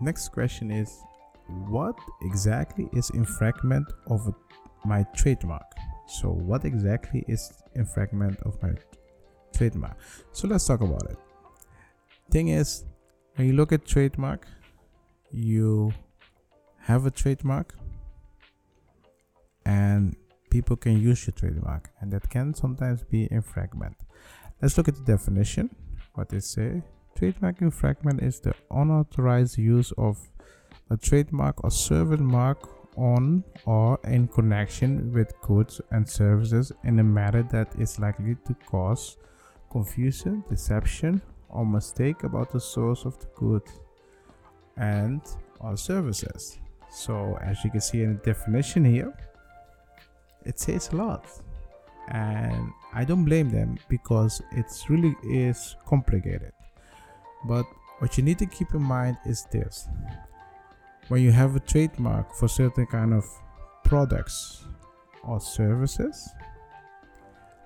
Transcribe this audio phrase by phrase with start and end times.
[0.00, 1.02] next question is
[1.68, 4.34] what exactly is infringement of
[4.84, 5.66] my trademark?
[6.06, 8.72] So, what exactly is infringement of my
[9.52, 9.96] trademark?
[10.32, 11.18] So, let's talk about it.
[12.30, 12.84] Thing is,
[13.36, 14.46] when you look at trademark,
[15.30, 15.92] you
[16.78, 17.74] have a trademark
[19.64, 20.16] and
[20.50, 23.96] people can use your trademark, and that can sometimes be infringement.
[24.62, 25.74] Let's look at the definition.
[26.14, 26.82] What they say
[27.16, 30.18] trademark infringement is the unauthorized use of
[30.90, 37.04] a trademark or service mark on or in connection with goods and services in a
[37.04, 39.16] manner that is likely to cause
[39.70, 43.62] confusion, deception, or mistake about the source of the good
[44.76, 45.20] and
[45.60, 46.58] or services.
[46.90, 49.12] So as you can see in the definition here,
[50.44, 51.26] it says a lot.
[52.08, 56.52] And I don't blame them because it's really is complicated.
[57.44, 57.66] But
[57.98, 59.88] what you need to keep in mind is this.
[61.08, 63.24] When you have a trademark for certain kind of
[63.84, 64.64] products
[65.22, 66.28] or services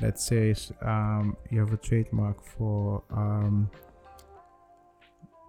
[0.00, 3.70] let's say um, you have a trademark for um,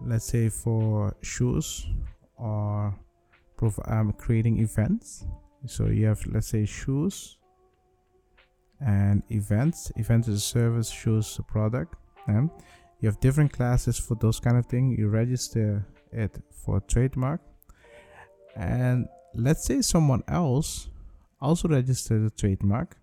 [0.00, 1.86] let's say for shoes
[2.36, 2.94] or
[3.56, 5.24] proof um, creating events.
[5.66, 7.38] So you have let's say shoes
[8.80, 9.90] and events.
[9.96, 11.94] Events is a service shoes a product
[12.28, 12.50] and
[13.00, 14.96] you have different classes for those kind of thing.
[14.98, 17.40] You register it for trademark.
[18.54, 20.88] And let's say someone else
[21.40, 22.96] also registered a trademark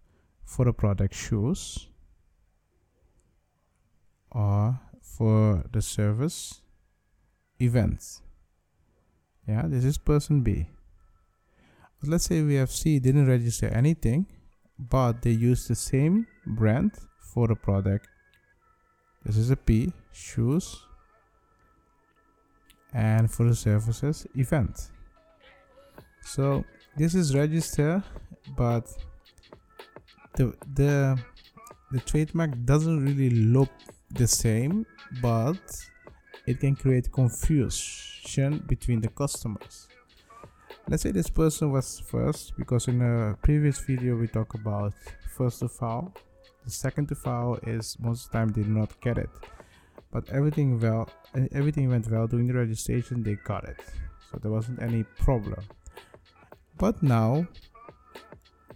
[0.44, 1.88] for the product shoes
[4.32, 6.62] or for the service
[7.60, 8.22] events.
[9.48, 10.68] Yeah this is person b.
[12.00, 14.26] But let's say we have c didn't register anything
[14.80, 18.08] but they use the same brand for the product
[19.26, 20.86] this is a p shoes
[22.94, 24.90] and for the event.
[26.22, 26.64] So
[26.96, 28.04] this is register
[28.56, 28.92] but
[30.36, 31.18] the the
[31.92, 33.70] the trademark doesn't really look
[34.12, 34.86] the same
[35.22, 35.62] but
[36.46, 39.88] it can create confusion between the customers.
[40.90, 44.94] Let's say this person was first because in a previous video we talk about
[45.38, 46.14] first to file
[46.64, 49.30] the second to file is most of the time they do not get it
[50.12, 51.10] but everything well
[51.52, 53.80] everything went well during the registration they got it
[54.30, 55.64] so there wasn't any problem
[56.78, 57.48] but now,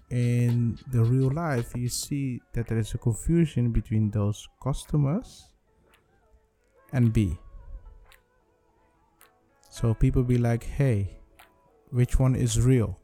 [0.09, 5.47] in the real life, you see that there is a confusion between those customers
[6.93, 7.37] and B.
[9.69, 11.19] So people be like, hey,
[11.89, 12.97] which one is real?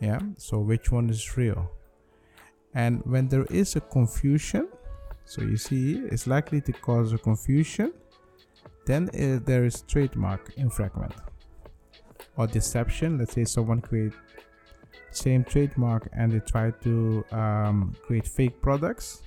[0.00, 1.70] Yeah, so which one is real?
[2.74, 4.68] And when there is a confusion,
[5.24, 7.92] so you see, it's likely to cause a confusion,
[8.86, 11.14] then uh, there is trademark infringement
[12.36, 13.18] or deception.
[13.18, 14.12] Let's say someone create
[15.10, 19.22] same trademark and they try to um, create fake products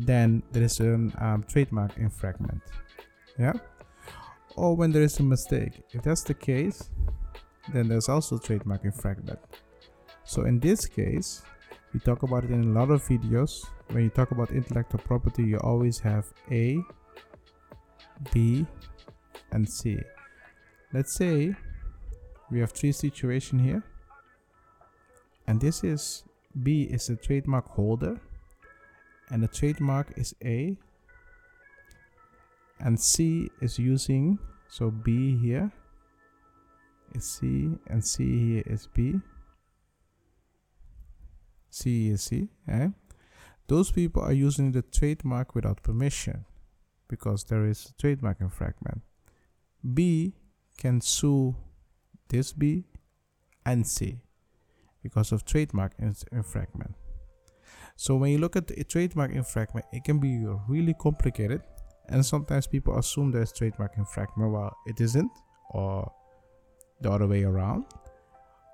[0.00, 2.62] then there is a um, trademark infringement
[3.38, 3.52] yeah?
[4.56, 5.82] Or when there is a mistake.
[5.92, 6.90] If that's the case
[7.72, 9.38] then there's also trademark infringement
[10.24, 11.42] so in this case
[11.92, 13.64] we talk about it in a lot of videos.
[13.90, 16.78] When you talk about intellectual property you always have a
[18.32, 18.66] b
[19.52, 19.98] and c.
[20.92, 21.54] Let's say
[22.50, 23.82] we have three situation here.
[25.46, 26.24] And this is
[26.62, 28.20] B is a trademark holder.
[29.30, 30.76] And the trademark is A.
[32.80, 34.38] And C is using
[34.68, 35.72] so B here
[37.14, 39.20] is C and C here is B
[41.78, 42.88] C is C eh?
[43.66, 46.44] those people are using the trademark without permission
[47.08, 49.02] because there is a trademark infringement
[49.94, 50.34] B
[50.76, 51.56] can sue
[52.28, 52.84] this B
[53.64, 54.20] and C
[55.02, 55.92] because of trademark
[56.32, 56.94] infringement.
[57.96, 61.62] So when you look at the trademark infringement, it can be really complicated
[62.08, 65.30] and sometimes people assume there's trademark infringement while it isn't
[65.70, 66.10] or
[67.00, 67.84] the other way around.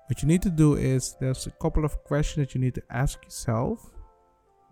[0.07, 2.83] What you need to do is there's a couple of questions that you need to
[2.91, 3.91] ask yourself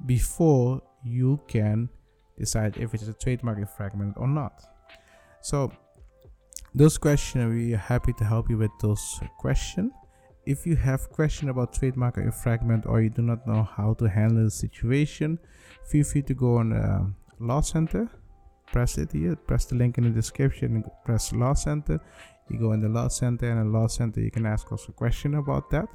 [0.06, 1.90] before you can
[2.38, 4.64] decide if it's a trademark infringement or not.
[5.42, 5.72] So
[6.76, 9.92] those questions we are happy to help you with those questions.
[10.46, 14.44] If you have question about trademark infringement or you do not know how to handle
[14.44, 15.40] the situation
[15.86, 17.06] feel free to go on uh,
[17.40, 18.10] law center.
[18.72, 19.36] Press it here.
[19.36, 22.00] Press the link in the description press law center
[22.50, 24.92] you go in the law center and in law center you can ask us a
[24.92, 25.88] question about that.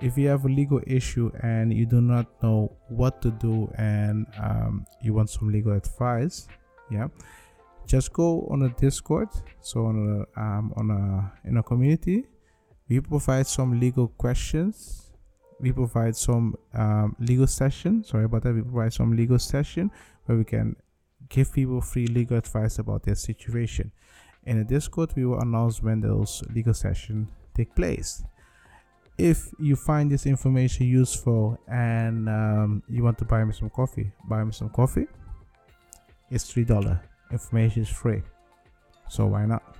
[0.00, 4.26] If you have a legal issue and you do not know what to do and
[4.38, 6.46] um, you want some legal advice
[6.90, 7.08] yeah
[7.86, 9.28] just go on a discord
[9.60, 12.26] so on a um, on a in a community.
[12.88, 15.10] We provide some legal questions.
[15.60, 18.04] We provide some um, legal session.
[18.04, 18.54] Sorry about that.
[18.54, 19.90] We provide some legal session
[20.26, 20.76] where we can
[21.28, 23.92] give people free legal advice about their situation
[24.46, 28.24] in a discord we will announce when those legal sessions take place.
[29.18, 34.10] If you find this information useful and um, you want to buy me some coffee
[34.28, 35.06] buy me some coffee.
[36.30, 37.00] It's three dollar.
[37.30, 38.22] Information is free.
[39.08, 39.71] So why not